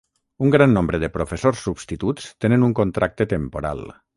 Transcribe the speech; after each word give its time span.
Un 0.45 0.53
gran 0.55 0.71
nombre 0.77 0.99
de 1.03 1.09
professors 1.17 1.61
substituts 1.67 2.27
tenen 2.47 2.69
un 2.71 2.77
contracte 2.83 3.29
temporal. 3.37 3.87